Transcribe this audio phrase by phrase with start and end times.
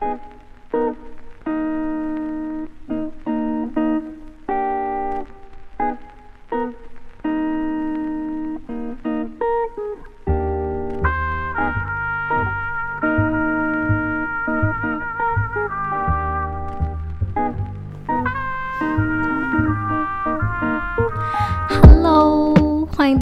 [0.00, 0.39] Thank you.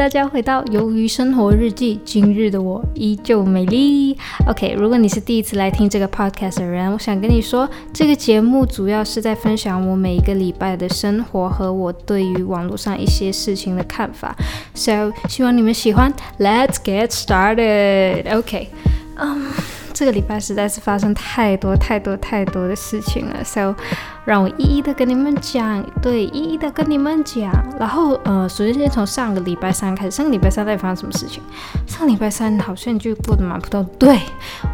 [0.09, 4.17] 大家回到《鱿鱼生活日记》，今日的我依旧美丽。
[4.47, 14.35] OK，如果你是第一次来听这个 podcast 的人，我想跟你说，这个节目主要是在分享我每一个礼拜的生活和我对于网络上一些事情的看法。
[14.73, 16.11] So，希望你们喜欢。
[16.39, 18.35] Let's get started。
[18.35, 18.69] OK，
[19.93, 23.75] 这个礼拜实在是发生太多太多太多的事情了，so
[24.25, 27.51] 让我一一的跟你们讲，对，一一的跟你们讲。
[27.79, 31.43] 然后，呃，首先先从上个礼拜三开始，上个礼拜三到底发生什么事情？
[31.87, 33.85] 上个礼拜三好像就过得蛮普通。
[33.99, 34.21] 对，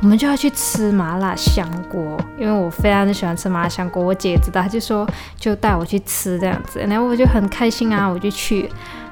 [0.02, 8.68] 我们就要去吃麻辣香锅，因为我非常的喜欢吃麻辣香锅，我姐知道，她就说就带我去吃这样子，然后我就很开心啊，我就去。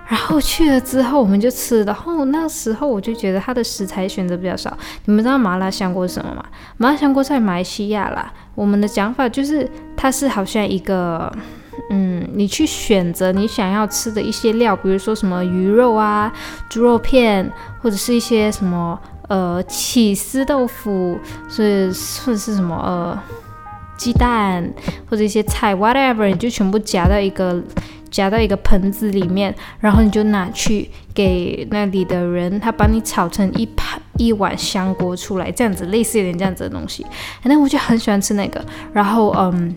[0.09, 1.83] 然后去了之后，我们就吃。
[1.85, 4.77] 然后那时候我就觉得它的食材选择比较少。
[5.07, 6.45] 你们知道麻辣香锅是什么吗？
[6.77, 8.31] 麻辣香锅在马来西亚啦。
[8.55, 11.33] 我们的讲法就是，它是好像一个，
[11.89, 16.31] 嗯，你去选择你想要吃的一些料，比如说什么鱼肉啊、
[16.69, 21.91] 猪肉片，或者是一些什么呃起司豆腐，是
[22.27, 23.19] 或者是什么呃
[23.97, 24.71] 鸡蛋，
[25.09, 27.63] 或者一些菜，whatever，你就全部夹到一个。
[28.13, 37.05] 夹到一个盆子里面，然后你就拿去给那里的人，他帮你炒成一盘一碗香锅出来，这样子类似有点这样子的东西。
[37.41, 39.75] 反正我就很喜欢吃那个，然后嗯。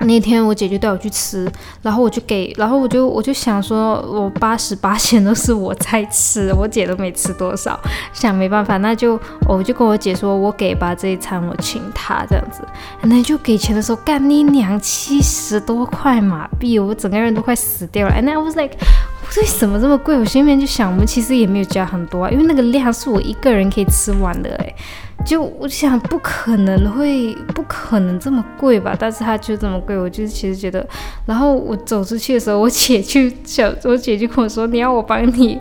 [0.00, 1.50] 那天我姐就带我去吃，
[1.82, 7.78] 然后我就给，然后我就我就想说，我八十八钱都是我在吃，我姐都没吃多少，
[8.12, 12.60] 想没办法，那就我就跟我姐说，我给吧这一餐我请她这样子，
[13.02, 18.76] 那就给钱的时候，干你娘七十多块马币，我整个人都快死掉了，and I was like，
[19.36, 20.16] 为什么这么贵？
[20.18, 24.74] 我心里面就想，我们其实也没有加很多啊，因为那个量是我一个人可以吃完的，诶。
[25.24, 30.86] 就我想不可能会不可能这么贵吧，但是它就这么贵，我就是其实觉得，
[31.26, 35.58] 然后我走出去的时候，我姐去小，我姐就跟我说，你要我帮你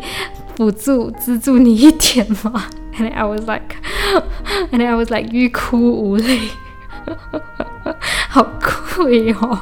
[0.56, 2.66] 辅助资助你一点吗？
[2.98, 3.76] And I was like,
[4.72, 6.40] and I was like 欲哭无泪，
[8.30, 8.46] 好
[8.96, 9.60] 贵哦，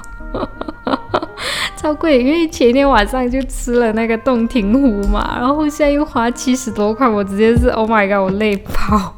[1.83, 9.15] 超贵，因为前天晚上就吃了那个洞庭湖嘛，然后现在又花七十多块，我直接是 Oh my god，我累爆。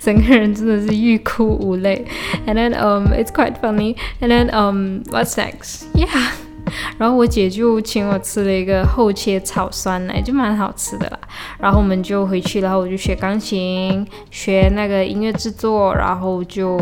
[0.00, 2.04] 整个人真的是欲哭无泪。
[2.44, 3.94] And then um it's quite funny.
[4.20, 5.84] And then um what's next?
[5.94, 6.32] Yeah.
[6.98, 11.18] 然后我姐就请我吃了一个厚切炒酸奶，就蛮好吃的啦。
[11.58, 16.76] 然后我们就回去，然后我就学钢琴，学那个音乐制作，然后就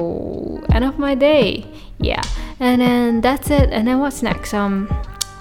[0.69, 1.65] end of my day.
[1.99, 2.23] Yeah.
[2.59, 3.73] And then that's it.
[3.73, 4.57] And then what's next?
[4.57, 4.87] Um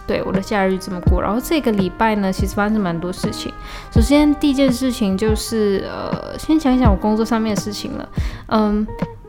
[0.07, 1.22] 对，我的假日这么过。
[1.22, 3.51] 然后这个礼拜呢，其实发生蛮多事情。
[3.94, 8.09] 首先第一件事情就是，呃，先讲一讲我工作上面的事情了。
[8.47, 8.85] 嗯，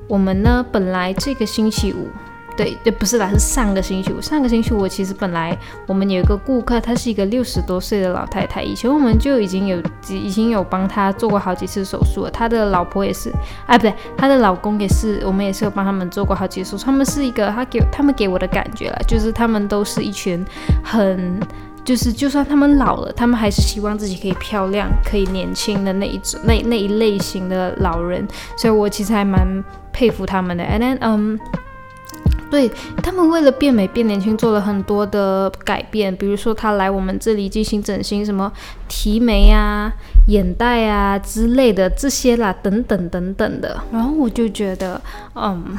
[0.08, 2.08] 我们呢本来这个星期五。
[2.56, 4.20] 对，对，不是啦，是上个星期五。
[4.20, 8.62] 上个星期五，其实本来我们有一个顾客，她是一个六十多岁的老太太。
[8.62, 12.30] 以前我们就已经有已经有帮她做过好几次手术了。
[12.30, 13.32] 她的老婆也是，
[13.66, 16.84] 哎，不对，她的老公也是，我们也是有帮他们做过好几次手术。
[16.84, 20.44] 他们是一个，他给他们给我的感觉啦，就是他们都是一群
[20.84, 21.40] 很，
[21.84, 28.28] 就是就算他们老了，他们还是希望自己可以漂亮、可以年轻的那一种那那一类型的老人。
[28.56, 30.62] 所以我其实还蛮佩服他们的。
[30.64, 31.40] And then，嗯。
[32.52, 32.70] 对
[33.02, 38.52] 他们为了变美变年轻做了很多的改变，比如说他来我们这里进行整形，什么
[38.88, 39.90] 提眉啊、
[40.28, 43.82] 眼袋啊之类的这些啦，等等等等的。
[43.90, 45.00] 然后我就觉得，
[45.34, 45.78] 嗯。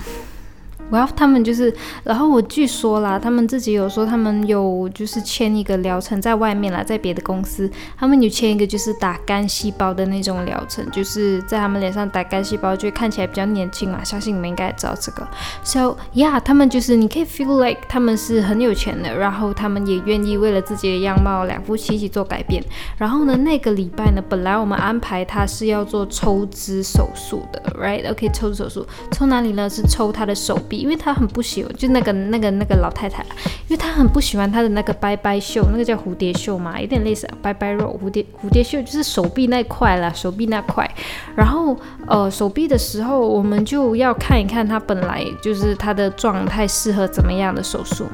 [0.91, 1.73] 然后他们就是，
[2.03, 14.03] 然后我据说啦，他们自己有说，他们有就是签一个疗程在外面啦，在别的公司，他们有签一个就是打干细胞的那种疗程，就是在他们脸上打干细胞，就会看起来比较年轻嘛。
[14.03, 15.27] 相信你们应该也知道这个。
[15.63, 22.63] So yeah，他们就是你可以 feel like 他们是很有钱的，然后他们也愿意为了自己的样貌，两夫妻一起做改变。
[22.97, 29.69] 然后呢，那个礼拜呢，本来我们安排他是要做抽脂手术的，right？OK，抽脂手术，抽哪里呢？
[29.69, 30.59] 是抽他的手。
[30.75, 33.23] 因为他很不喜欢，就那个那个那个老太太，
[33.67, 37.99] 因为她很不喜欢她的那个拜拜袖，那个叫蝴蝶袖嘛，有点类似拜拜肉。
[38.03, 40.89] 蝴蝶蝴蝶袖就是手臂那块啦，手臂那块。
[41.35, 41.77] 然后
[42.07, 48.11] 呃，手臂的时候，我们就要看一看她本来就是她的状态适合怎么样的手术嘛。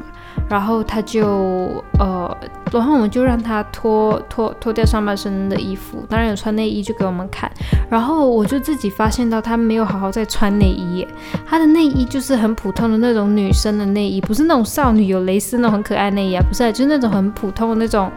[0.50, 2.38] 然后他就呃，
[2.72, 7.52] 然后我们就让他脱脱脱掉上半身的衣服，当然有穿内衣就给我们看。
[7.90, 11.06] 然后我就自己发现到他没有好好在穿内衣，
[11.46, 18.10] 他的内衣就是很普通的那种女生的内衣，不是那种少女有蕾丝那种很可爱内衣啊，不是，就是那种很普通的那种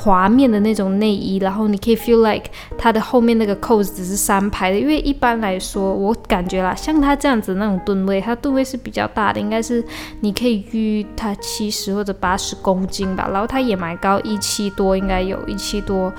[0.00, 1.38] 滑面的那种内衣。
[1.38, 9.84] 然后你可以 feel like 它的后面那个扣子只是三排的，因为一般来说我感觉啦，像他这样子那种吨位，他吨位是比较大的，应该是
[10.20, 13.27] 你可以预他七十或者八十公斤吧。
[13.30, 16.12] 然后他也蛮高，一七多，应该有一七多。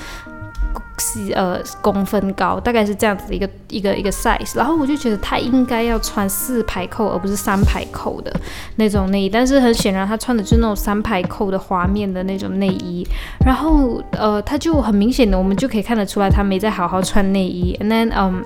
[1.34, 8.32] 呃公分高，大概是这样子的一个一个一个 size，然后我就觉得他应该要穿四排扣而不是三排扣的
[8.76, 13.08] 那种内衣，但是很显然他穿的就是那种三排扣的滑面的那种内衣，
[13.46, 18.44] 然后呃他就很明显的我们就可以看得出来他没在好好穿内衣，and then 嗯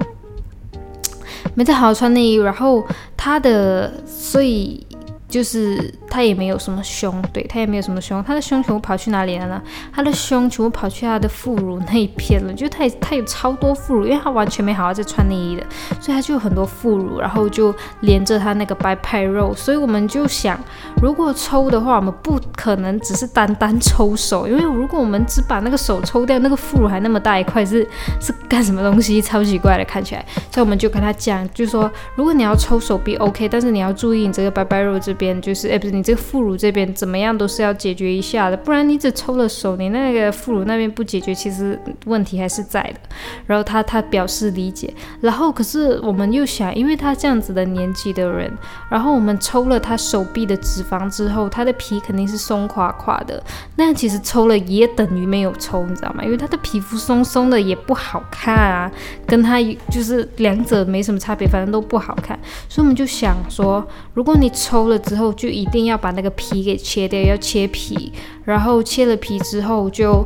[1.56, 2.86] 没在好好穿内衣，然后
[3.18, 4.86] 他的所以。
[5.34, 9.60] 就是他也没有什么胸，对他也没有什么胸，他的胸全部跑去哪里了呢？
[9.92, 15.66] 他的胸全部跑去他的副乳那一片了，就他他有超多副乳，因为他完全没好好在穿内衣的，
[16.00, 20.56] 所以他就有很多副乳，然后就连着他那个白派肉，所以我们就想，
[21.02, 27.90] 如果抽的话，我们不可能只是单单抽手，因为如果我们只把那个手抽掉，那个副乳还那么大一块，是
[28.22, 29.20] 是干什么东西？
[29.20, 35.23] 超级怪的看起来，所以我们就跟他讲，就说如果你要抽手臂 OK，但是你要注意你这个白白肉这边。
[35.24, 43.00] 边就是，哎，不是你这个副乳这边怎么样都是要解决一下的，不然你只抽了手，你那个副乳那边不解决，其实问题还是在的。
[43.48, 48.52] 然后他他表示理解，然后可是我们又想，因为他这样子的年纪的人，
[48.90, 53.42] 然后我们抽了他手臂的脂肪之后，他的皮肯定是松垮垮的，
[53.78, 56.24] 那其实抽了也等于没有抽，你知道吗？
[56.24, 58.92] 因为他的皮肤松松的也不好看啊，
[59.26, 62.38] 跟他就是两者没什么差别，反正都不好看，
[62.68, 65.00] 所以我们就想说，如果你抽了。
[65.14, 68.12] 之后就一定要把那个皮给切掉，要切皮，
[68.46, 70.26] 然后切了皮之后就，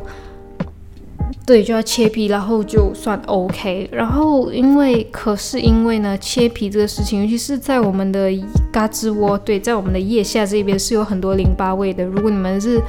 [1.44, 3.86] 对，就要切皮，然后就算 OK。
[3.92, 8.30] 然后因为可是因为呢，切皮这个事情，尤其是在我们的
[8.72, 12.02] 嘎吱窝，对，在我们的腋下这边是有很多淋巴位的。
[12.02, 12.80] 如果你们是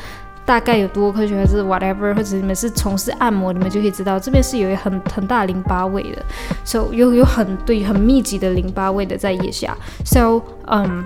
[0.45, 6.23] 大概有多科学还是 whatever，或者你们是从事按摩，你们就可以知道这边是有一很很大淋巴位的
[6.63, 11.03] ，so 有有很对很密集的淋巴位的在腋下，so 嗯。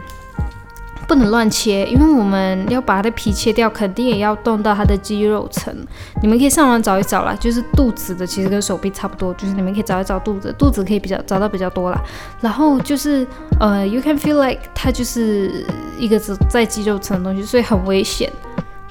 [1.15, 5.71] 不能乱切，因为我们要把它的皮切掉，肯定也要动到它的肌肉层。
[6.23, 12.01] 你们可以上网找一找啦，就是肚子的，其实跟手臂差不多，就是你们可以找一找肚子，肚子可以比较找到比较多啦。
[12.41, 13.27] 然后就是
[13.59, 15.63] 呃，you can feel like 它就是
[15.99, 16.19] 一个
[16.49, 18.31] 在肌肉层的东西，所以很危险，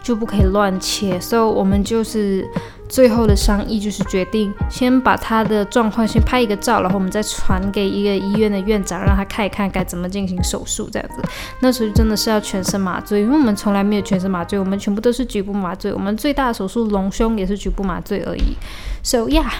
[0.00, 1.18] 就不可以乱切。
[1.20, 2.48] 所以我们就是。
[2.92, 10.90] 最后的商议就是决定先把他的状况先拍一个照，然后我们再传给一个医院的院长，让他看一看该怎么进行手术。
[10.92, 11.22] 这样子，
[11.60, 15.90] 那时候真的是要全身麻醉，因为我们从来没有全身麻醉，我们全部都是局部麻醉。
[15.90, 18.58] 我们最大的手术隆胸也是局部麻醉而已。
[19.02, 19.50] So yeah。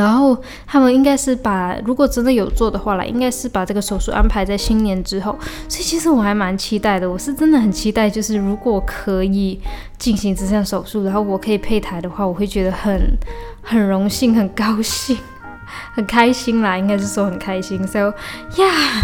[0.00, 5.36] 然后他们应该是把，如果真的有做的话啦，应该是把这个手术安排在新年之后。
[5.68, 9.60] 所以其实我还蛮期待的，我是真的很期待，就是如果可以
[9.98, 13.16] 进行这项手术，然后我可以配台的话，我会觉得很
[13.62, 15.16] 很荣幸、很高兴、
[15.94, 17.86] 很开心啦，应该是说很开心。
[17.86, 18.12] So
[18.54, 19.02] yeah,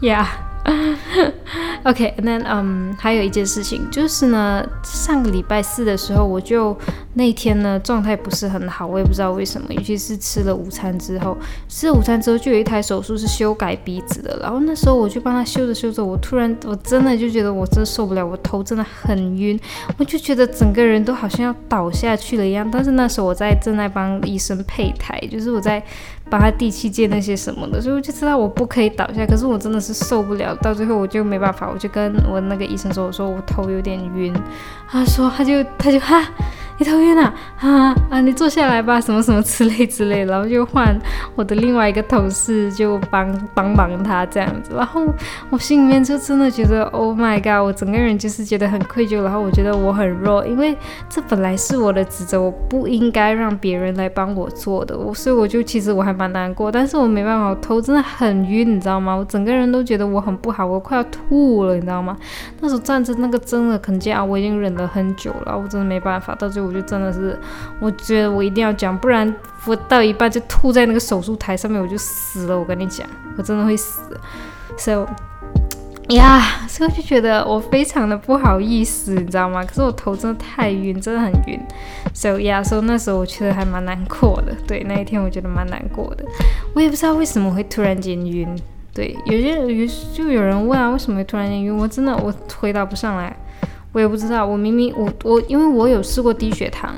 [0.00, 0.26] yeah.
[1.84, 6.76] OK，那嗯，还有一件事情就是呢，上个礼拜四的时候，我就
[7.14, 11.36] 那天呢状态不是很好，我也不知道为什么，尤其是吃了午餐之后，
[11.68, 19.58] 吃了午餐之后就有一台手术是修改鼻子的，然后那时候我就帮他修着修着，我突然我真的就觉得我真受不了，我头真的很晕，
[19.98, 25.82] 我就觉得整个人都好像要倒下去了一样，但是那时候我在正在帮医生配台，就是我在。
[26.32, 29.26] 帮他第七件那些什么的，所以我就知道我不可以倒下。
[29.26, 34.34] 可是我真的是受不了，到最后我就没办法，我就跟我那个医生说，我说我头有点晕。
[34.88, 36.26] 他说他就他就哈。
[36.84, 38.20] 头晕了啊啊！
[38.20, 40.98] 你坐下来吧，什么什么之类之类，然后就换
[41.34, 45.02] 我的另外一个同事就帮帮忙他这样子，然后
[45.50, 47.64] 我心里面就真的觉得 Oh my god！
[47.64, 50.76] 我整个人就是觉得很愧疚，然后我觉得我很弱，因为
[51.08, 59.14] 这本来是我的职责，我不应该让别人来帮我做的，我所以我就其实我还蛮难过，但是我没办法，我头真的很晕，你知道吗？
[59.14, 62.16] 我整个人都觉得我很不好，我快要吐了，你知道吗？
[62.60, 66.71] 那时候站着那个真的肯定啊，我已经忍了很久了，我真的没办法，到最后。
[66.72, 67.38] 就真的是，
[67.78, 69.32] 我觉得我一定要讲，不然
[69.66, 72.58] 我到一半就吐在那个手术台上面，我就死了。
[72.58, 74.00] 我跟你讲，我真的会死。
[74.76, 75.06] So，
[76.08, 79.64] 呀，所以我就觉得我非常的不好意思，你知道吗？
[79.64, 81.60] 可是我头真的太晕，真的很晕。
[82.14, 84.54] So，呀，所以那时候我觉得还蛮难过的。
[84.66, 86.24] 对，那一天我觉得蛮难过的。
[86.74, 88.48] 我也不知道为什么会突然间晕。
[88.94, 91.74] 对，有些有就有人问啊，为什么会突然间晕？
[91.76, 93.34] 我真的我回答不上来。
[93.92, 96.94] 我也不知道，我明明我我因为我有试过低血糖。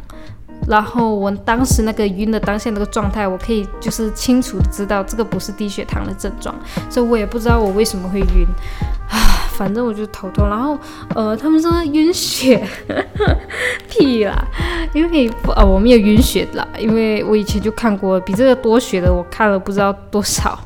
[0.67, 6.55] 然后我当时那个晕的当下那个状态，我可以就是清楚知道这个不是低血糖的症状，
[6.89, 8.47] 所以我也不知道我为什么会晕
[9.11, 10.49] 啊， 反正我就头痛。
[10.49, 10.79] 然后
[11.15, 12.67] 呃，他们说晕血，
[13.91, 14.43] 屁啦，
[14.95, 20.59] 因为呃我没有晕血啦，因为我以前就看过比这个多血的，我看了不知道多少。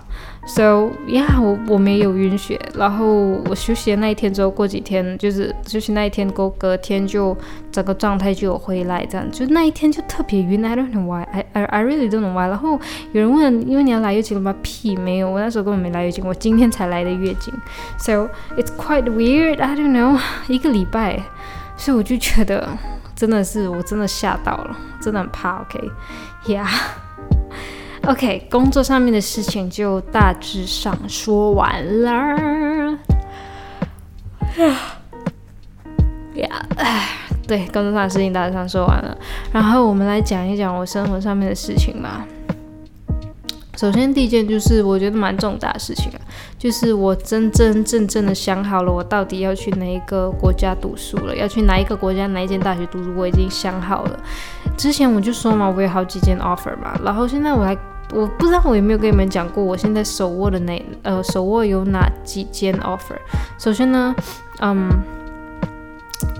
[0.49, 3.07] So yeah，我我没有晕血，然后
[3.45, 7.37] 我休息的那一天之后，过几天就是休息那一天过隔天就
[7.71, 12.49] 整个状态就有回来，这样就那一天就特别晕，I don't know why，I I I really don't know why。
[12.49, 12.81] 然后
[13.12, 14.55] 有人问，因为你要来月经了吗？
[14.62, 17.52] 屁，没有，我那时候根本没来月经，我今天才来的月经。
[17.99, 21.23] So it's quite weird，I don't know， 一个礼拜，
[21.76, 22.67] 所以我就觉得
[23.14, 26.67] 真的是我真的吓到了，真的很怕，OK，Yeah。
[28.08, 32.98] OK，工作上面的事情就大致上说完了。
[36.36, 36.48] 呀，
[37.46, 39.14] 对，工作上的事情大致上说完了。
[39.52, 42.26] 然后我们来讲一讲我生活上面的事情吧。
[43.76, 46.18] 首先第一件就是我觉得蛮重大的事情啊，
[46.58, 54.18] 就是我真真正正的想好了，我到底要去哪一个国家读书了，要去哪一个国家哪一间大学读书，我已经想好了。
[54.78, 57.76] 之前我就说嘛，我有好几间 offer 嘛，然后现在我来。
[58.14, 63.18] 我不知道我有没有跟你们讲过，我现在手握的那呃手握有哪几间 offer。
[63.58, 64.14] 首先呢，
[64.60, 64.88] 嗯，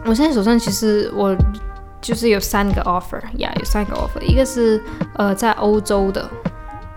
[0.06, 1.37] 我现在手上其实我
[2.00, 4.20] 就是有三个 offer，呀，有三个 offer。
[4.22, 4.82] 一个是
[5.14, 6.26] 呃在欧洲的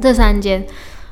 [0.00, 0.64] 这三间。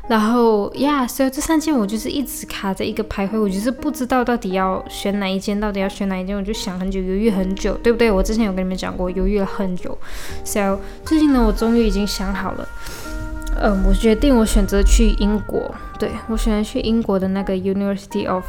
[0.08, 8.10] 然后呀，所以这三间我就是一直卡在一个徘徊，我就是不知道到底要选哪一间，到底要选哪一间，我就想很久，犹豫很久，对不对？
[8.10, 9.96] 我之前有跟你们讲过，犹豫了很久。
[10.44, 12.68] So 最近呢，我终于已经想好了，
[13.60, 18.44] 嗯，我决定我选择去英国，对我选择去英国的那个 University of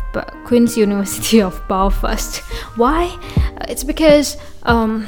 [0.48, 2.40] Queen's University of Belfast。
[2.76, 3.10] Why?
[3.68, 5.04] It's because, um.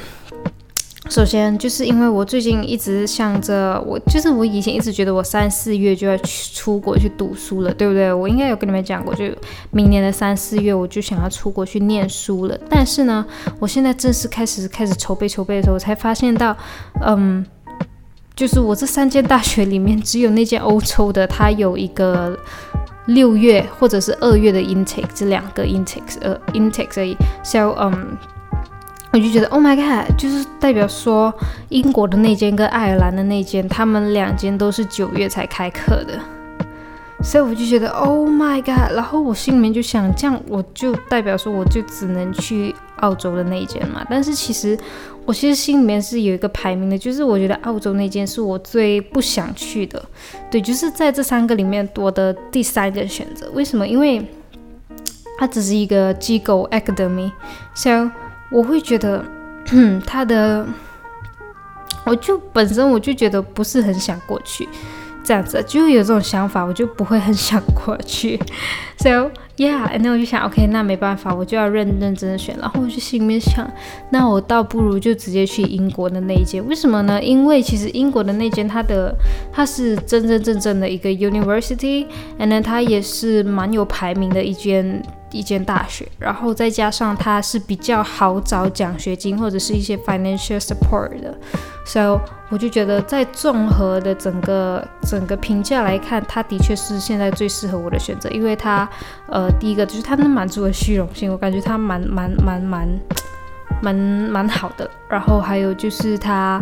[1.07, 8.12] 首先，就是因为我最近一直想着，我就是我以前一直觉得我三四月就要去出国去读书了，对不对？
[8.12, 9.24] 我应该有跟你们讲过，就
[9.71, 12.59] 明年的三四月我就想要出国去念书了。
[12.69, 13.25] 但是呢，
[13.59, 16.57] 我现在正式开始开始筹备筹备的时候，我才发现到，
[17.05, 17.45] 嗯，
[18.35, 22.38] 就是我这三间大学里面，只有那间欧洲的，它有一个
[23.05, 27.15] 六月或者是二月的 intake，这两个 intake，呃，intake 所以。
[27.43, 28.17] So，嗯。
[29.15, 31.34] 我就觉得，Oh my god，就是代表说
[31.69, 36.19] 英国的那间跟爱尔兰的那间，他们两间都是九月才开课的，
[37.24, 44.05] 所以我就觉得，Oh my god，然后我心里面就想，这样我就代表说我就只能去澳洲的那一间嘛。
[44.10, 44.77] 但是其实
[45.24, 50.03] 我其实心里面是有一个排名的，就是我觉得澳洲那间是我最不想去的，
[50.51, 53.50] 对，就是在这三个里面我的第三个选择。
[53.53, 53.88] 为什么？
[53.88, 54.22] 因为
[55.39, 58.12] 它只是一个机构 academy，so。
[58.55, 59.21] 我会觉得，
[60.07, 60.65] 他的，
[62.05, 64.69] 我就本身我就觉得不是很想过去，
[65.25, 68.39] 这样子就有这种想法，我就不会很想过去。
[68.97, 72.55] So yeah，那我就想，OK，那没办法，我就要认认真真选。
[72.59, 73.65] 然后我就心里面想，
[74.09, 76.65] 那我倒不如就直接去英国的那一间。
[76.67, 77.21] 为什么呢？
[77.21, 79.15] 因为其实英国的那间，它的
[79.51, 85.01] 它是真真正正的一个 university，and then 它也是蛮有排名的一间。
[85.31, 91.38] 一间大学，然后再加上它是比较好找奖学金或者是一些 financial support 的
[91.85, 92.17] ，so
[92.50, 98.88] 我就觉得在综合的整个整个评价来看，它的确是现在最适合我的选择，因为它
[99.27, 102.87] 呃第一个就是他能满足我的虚荣心，我感觉他蛮蛮蛮蛮
[103.81, 106.61] 蛮蛮好的，然后还有就是他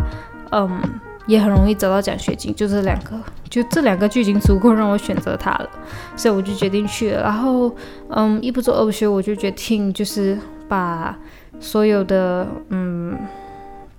[0.50, 0.80] 嗯。
[1.26, 5.70] 也很容易找到奖学金，就这两个，就这两个就已经足够让我选择他了，
[6.14, 7.22] 所以我就决定去了。
[7.22, 7.74] 然后，
[8.10, 10.38] 嗯，一不做二不休，我就决定就是
[10.68, 11.16] 把
[11.58, 13.16] 所有的嗯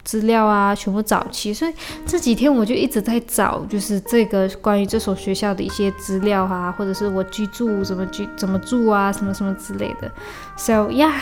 [0.06, 1.54] 资料啊全部找齐。
[1.54, 1.74] 所以
[2.06, 10.10] 这几天我就一直在找，就是这个关于这所学校的一些资料啊，或者是我居住怎么居怎么住啊，什么什么之类的。
[10.56, 11.20] So yeah，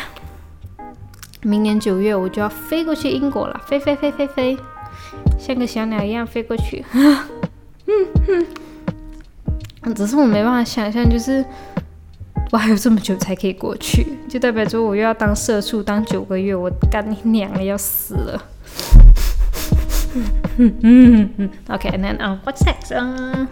[1.42, 4.58] 明年九月我就要飞过去英国了，飞飞飞飞飞。
[5.38, 8.46] 像个小鸟一样飞过去，嗯
[9.84, 11.44] 哼，只是我没办法想象，就是
[12.52, 18.42] 我还有这么久才可以过去，就代表说我又要当社畜当九个月，我干你娘了，要死了。
[20.58, 22.94] 嗯嗯嗯 OK，那啊，What's next？
[22.96, 23.48] 嗯，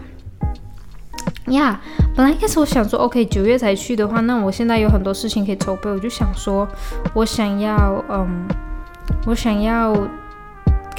[1.46, 1.80] 呀，
[2.14, 6.68] 本来一开始我想说，OK，九月才去的话，那我现在有很多事情可以筹备，我就想说，
[7.14, 8.46] 我想要，嗯，
[9.26, 9.96] 我想要。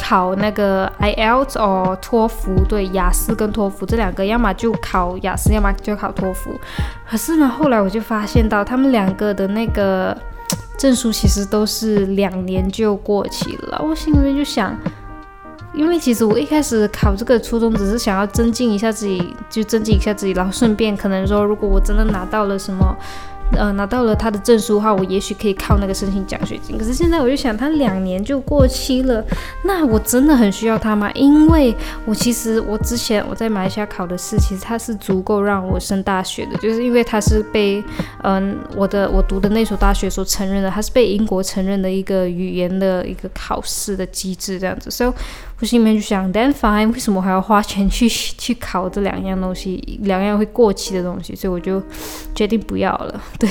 [0.06, 6.60] 考那个 IELTS 哦，托福对，雅思跟托福这两个，要么就考雅思，要么就考托福。
[7.10, 10.16] 可是呢，后来我就发现到他们两个的那个
[10.78, 13.82] 证书其实都是两年就过期了。
[13.84, 14.76] 我心里面就想，
[15.74, 22.96] 因为其实我一开始考这个初衷只是想要增进一下自己，就增进一下自己，然后顺便可能说，如果我真的拿到了什么。
[23.56, 26.78] 呃，拿到了他的证书的话，我也许可以靠那个申请奖学金。
[26.78, 29.24] 可是现在我就想，他两年就过期了，
[29.64, 31.12] 那我真的很需要他吗？
[31.14, 37.84] 因为我其实我之前我在马来西亚考的试，其实它是足够让我升大学的，就是因为它是被
[38.24, 44.90] 嗯我的我读的那所大学所承认的，它是被英国承认的一个语言的一个考试的机制这样子。
[44.90, 45.12] 所以
[45.66, 51.36] 心里面就想，then fine，为什么还要花钱去 去考这两样东西，两样会过期的东西？
[51.36, 51.82] 所以我就
[52.36, 53.22] 决定不要了。
[53.40, 53.50] 对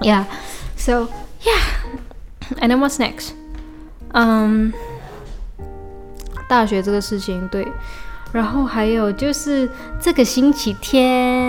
[0.00, 1.08] ，Yeah，so
[1.42, 3.30] yeah，and then what's next？
[4.12, 4.72] 嗯，
[6.48, 7.66] 大学这个事情，对。
[8.32, 9.68] 然后还有就是
[10.00, 11.41] 这个星期天，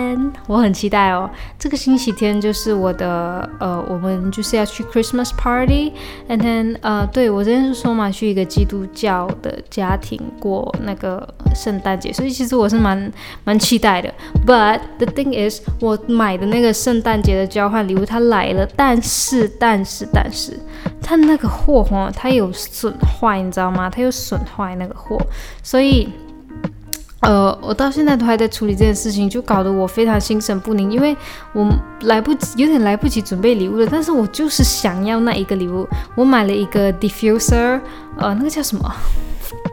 [0.46, 1.28] 我很期待哦。
[1.58, 13.12] 这个星期天就是我的呃，我们就是要去 Christmas party，and then 呃，对我之前是说嘛，去一个基督教的家庭过那个圣诞节，所以其实我是蛮
[13.44, 14.12] 蛮期待的。
[14.46, 20.58] But the thing is，我买的那个圣诞节的交换礼物它来了，但是但是但是
[21.00, 23.88] 它那个货哈，它有损坏，你知道吗？
[23.88, 25.20] 它有损坏那个货，
[25.62, 26.08] 所以。
[27.24, 31.16] 呃，我到现在都还在处理这件事情，就搞得我非常心神不宁，因为
[31.54, 31.66] 我
[32.02, 33.88] 来不及，有点来不及准备礼物了。
[33.90, 37.80] 但是我就是想要那一个礼物，我买了一个 diffuser，
[38.18, 38.94] 呃，那个叫什么？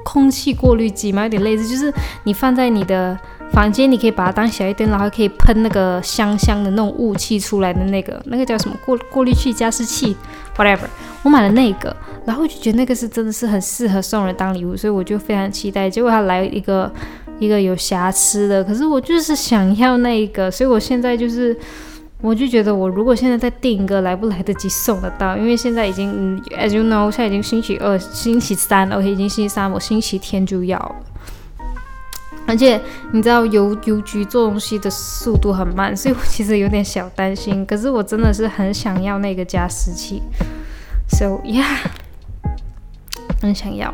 [0.03, 1.93] 空气过滤机嘛，有点类似，就是
[2.23, 3.17] 你放在你的
[3.51, 8.75] 房间，你可以把它当小夜灯，然后可以喷那个香香的那种雾气出来的那个，那个叫什么？
[8.85, 10.15] 过过滤器、加湿器
[10.55, 10.87] ，whatever。
[11.23, 15.89] 我买了那个，然后就觉得那个是真的是很适合送人当礼物，所以我就非常期待。
[15.89, 16.91] 结果它来一个。
[17.41, 21.57] 一个有瑕疵的，可是我就是想要那一个，所以我现在就是，
[22.21, 25.35] 我就觉得我如果现在再订一个，来不来得及送得到？
[25.35, 30.95] 因为现在已经，as you know，现在已经星期二、星期三了，OK，已经星期三，我星期天就要。
[32.45, 32.79] 而且
[33.11, 37.65] 你知道邮邮局做东西的速度很慢，所以我其实有点小担心。
[37.65, 40.21] 可是我真的是很想要那个加湿器
[41.07, 41.65] ，so yeah，
[43.41, 43.91] 很想要。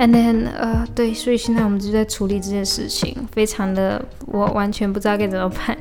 [0.00, 5.76] And then，呃，对，所以现在我们就在处理这件事情，非常的，我完全不知道该怎么办。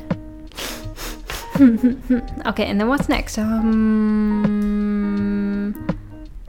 [2.44, 3.42] OK，and then what's next？
[3.42, 4.54] 嗯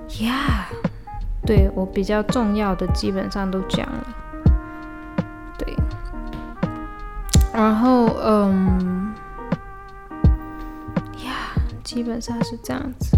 [0.08, 0.64] ，Yeah，
[1.46, 4.04] 对我比较重要的基本上都讲了，
[5.56, 5.72] 对，
[7.52, 9.14] 然后嗯
[11.18, 11.54] ，Yeah，
[11.84, 13.16] 基本上是这样子。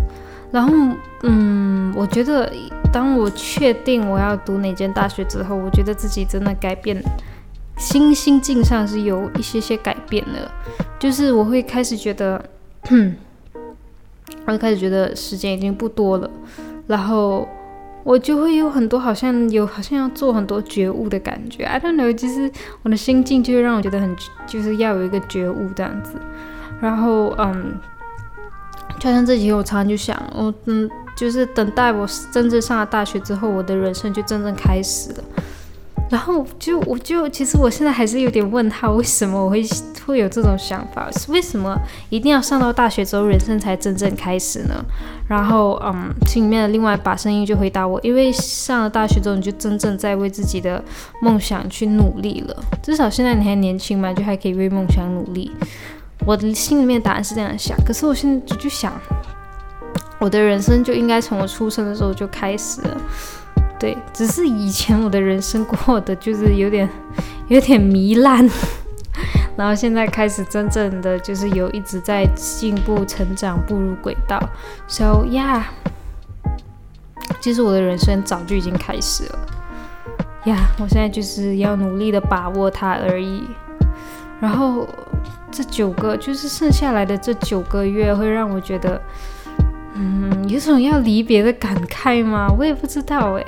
[0.52, 0.74] 然后，
[1.22, 2.52] 嗯，我觉得
[2.92, 7.02] 当我确定我要读哪间大学之后，我觉得自己真的改变，
[7.78, 10.50] 心心境上是有一些些改变的。
[10.98, 12.44] 就是我会开始觉得，
[14.44, 16.30] 我就开始觉得时间已经不多了，
[16.86, 17.48] 然后
[18.04, 21.64] 我就会有很多好像有好像要做很多觉悟的感觉。
[21.64, 24.14] I don't know，就是我的心境就会让我觉得很
[24.46, 26.20] 就是要有一个觉悟这样子。
[26.78, 27.80] 然后，嗯。
[29.02, 35.24] 就像这几天，我常常就想，我嗯，就是等待我真正上了大学之后，我的人生就真正开始了。
[36.08, 39.60] 然后就我就其实我现在还是有点问号，为什么我会
[40.06, 41.10] 会有这种想法？
[41.18, 41.76] 是为什么
[42.10, 44.84] 一定要上到大学之后，人生才真正开始呢？
[45.26, 50.80] 然后嗯，心里面的另外一把声音就回答我，因为上了大学之后，你就真正在为自己的
[51.20, 52.56] 梦想去努力了。
[52.80, 55.50] 至少现在你还年轻嘛，就还可以为梦想努力。
[56.24, 58.92] 我的心里面答案是这样想，可是我现在就就想，
[60.18, 62.96] 我的人生就应该从我出生的时候就开始了，
[63.78, 66.88] 对，只是以前我的人生过的就是有点
[67.48, 68.48] 有点糜烂，
[69.58, 74.40] 然后现在开始真正的就是有一直在进步成长步入轨道
[74.86, 75.62] ，so yeah，
[77.40, 79.38] 其实我的人生早就已经开始了，
[80.44, 83.42] 呀，我现在就是要努力的把握它而已，
[84.40, 84.86] 然后。
[85.52, 89.00] 这九个就是剩下来的这九个月，会让我觉得，
[89.94, 92.48] 嗯，有种要离别的感慨吗？
[92.58, 93.46] 我也不知道诶，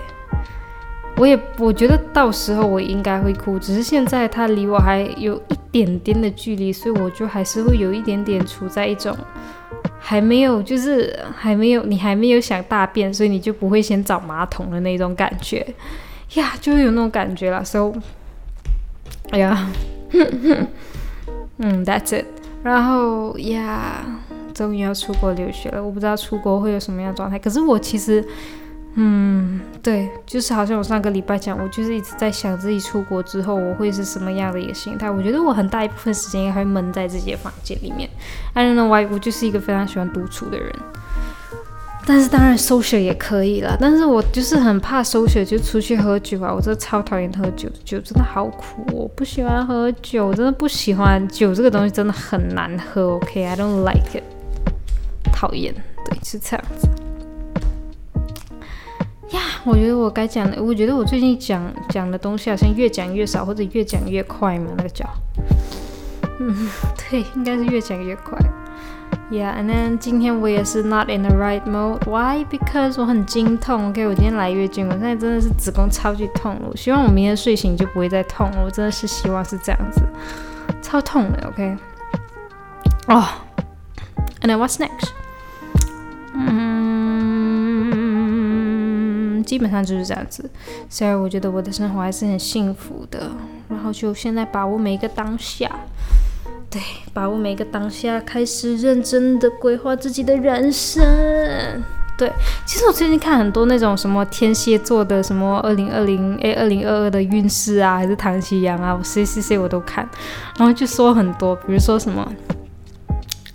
[1.16, 9.16] 我也我觉得到时候我应该会哭，只是现在他离我还有一点点的距离，所以我就还是会有一点点处在一种
[9.98, 15.66] 还没有，就是还没有你还没有想大便，所以你就不会先找马桶的那种感觉
[16.34, 17.64] 呀，就会有那种感觉了。
[17.64, 17.94] So，
[19.30, 19.70] 哎呀，
[21.58, 22.26] 嗯，That's it。
[22.62, 24.04] 然后呀，
[24.52, 28.24] 终于要出国留学了，我不知道出国会有什么样的状态，可是我其实。
[28.96, 35.10] 嗯，对，就是好像我上个礼拜讲，我就是一直在想自己出国之后我会是什么样的一个心态。
[35.10, 38.08] 我觉得我很大一部分时间应该会闷在自己的房间里面。
[38.52, 40.72] I don't know why，我就是一个非常喜欢独处的人。
[42.06, 53.14] 但是当然 social 也可以了，但是我就是很怕 social，就出去喝酒啊，我真的超讨厌喝酒，酒真的好苦，我不喜欢喝酒，我真的不喜欢酒这个东西真的很难喝。
[53.14, 54.22] OK，I don't like it，
[55.32, 56.88] 讨厌，对，是这样子。
[59.30, 65.08] 呀，我觉得我该讲的，我觉得我最近讲讲的东西好像越讲越少，或者越讲越快嘛，那个叫，
[66.38, 66.68] 嗯，
[67.10, 68.38] 对，应该是越讲越快。
[69.30, 72.00] Yeah，and then 今天我也是 not in the right mode。
[72.06, 72.44] Why?
[72.44, 73.88] Because 我很经痛。
[73.88, 76.68] OK，我今天来月经，我现在真的是子宫超级痛了。
[76.70, 78.62] 我希望我明天睡醒就不会再痛了。
[78.64, 80.02] 我真的是希望是这样子，
[80.82, 81.48] 超痛的。
[81.48, 81.76] OK，
[83.08, 83.24] 哦
[84.42, 85.08] ，and then what's next？
[86.36, 86.52] 嗯
[89.44, 90.50] 基本上就是这样子，
[90.88, 93.32] 虽然我觉得我的生活还是很幸福的。
[93.66, 95.70] 然后就现在把握每一个当下，
[96.74, 96.82] 对，
[97.12, 101.00] 把握每个当下，开始认真的规划自己的人生。
[102.18, 102.28] 对，
[102.66, 110.04] 其实我最近看很多那种什么天蝎座的什么二零二零诶二零二二的运势啊，还是唐奇阳啊，我谁谁谁我都看，
[110.58, 112.28] 然后就说很多，比如说什么。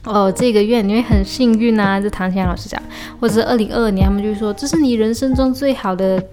[0.05, 1.99] 哦，这个月你会很幸运啊！
[1.99, 2.82] 这唐天老师讲，
[3.19, 6.23] 或者是二零二二年，他们就说这是你人生中最好的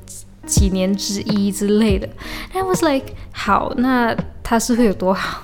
[0.47, 2.09] 几年之一之类的。
[2.53, 5.43] I was like，好，那他是会有多好？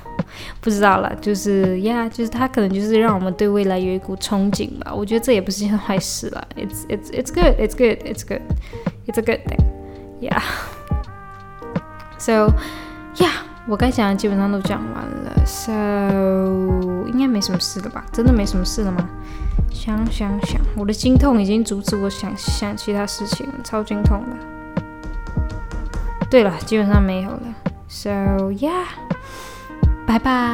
[0.60, 4.92] 不知道了，就是呀，就是他可能就是让我们对未来有一股憧憬吧。
[4.94, 6.46] 我觉得这也不是一件坏事了。
[6.56, 7.56] It's it's it's good.
[7.58, 7.98] It's good.
[8.04, 8.42] It's good.
[9.06, 9.64] It's a good thing.
[10.20, 10.42] Yeah.
[12.18, 12.52] So,
[13.16, 13.32] yeah.
[13.66, 15.72] 我该讲的基本上都讲完了，so
[17.08, 18.04] 应该没什么事了吧？
[18.12, 19.08] 真的没什么事了吗？
[19.70, 24.36] 想想想，我的经痛已经阻止我想想其他事情了，超经痛的。
[26.30, 27.42] 对了，基本上没有了
[27.88, 28.10] ，so
[28.52, 28.84] yeah，
[30.12, 30.52] 拜拜。